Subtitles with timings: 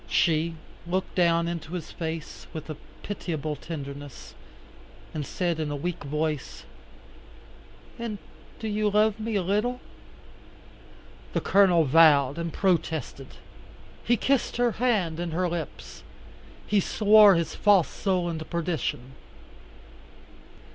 [0.09, 0.55] She
[0.87, 4.33] looked down into his face, with a pitiable tenderness,
[5.13, 6.63] and said in a weak voice.
[7.99, 8.17] "And
[8.61, 9.79] you do love me a little?"
[11.33, 13.35] The Colonel vowed and protested.
[14.03, 16.01] He kissed her hand and her lips.
[16.65, 19.11] He swore his false soul into perdition.